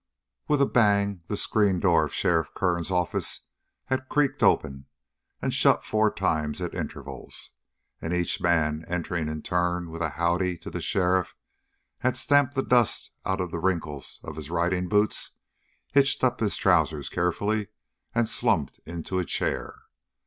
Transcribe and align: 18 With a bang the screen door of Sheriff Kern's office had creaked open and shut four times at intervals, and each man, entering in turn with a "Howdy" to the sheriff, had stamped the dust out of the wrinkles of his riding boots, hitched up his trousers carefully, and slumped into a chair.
18 0.45 0.45
With 0.47 0.61
a 0.63 0.65
bang 0.65 1.21
the 1.27 1.37
screen 1.37 1.79
door 1.79 2.03
of 2.03 2.11
Sheriff 2.11 2.55
Kern's 2.55 2.89
office 2.89 3.41
had 3.85 4.09
creaked 4.09 4.41
open 4.41 4.87
and 5.43 5.53
shut 5.53 5.83
four 5.83 6.11
times 6.11 6.59
at 6.59 6.73
intervals, 6.73 7.51
and 8.01 8.11
each 8.11 8.41
man, 8.41 8.83
entering 8.87 9.27
in 9.29 9.43
turn 9.43 9.91
with 9.91 10.01
a 10.01 10.09
"Howdy" 10.09 10.57
to 10.57 10.71
the 10.71 10.81
sheriff, 10.81 11.35
had 11.99 12.17
stamped 12.17 12.55
the 12.55 12.63
dust 12.63 13.11
out 13.25 13.39
of 13.41 13.51
the 13.51 13.59
wrinkles 13.59 14.19
of 14.23 14.37
his 14.37 14.49
riding 14.49 14.89
boots, 14.89 15.33
hitched 15.91 16.23
up 16.23 16.39
his 16.39 16.57
trousers 16.57 17.07
carefully, 17.07 17.67
and 18.15 18.27
slumped 18.27 18.79
into 18.87 19.19
a 19.19 19.23
chair. 19.23 19.83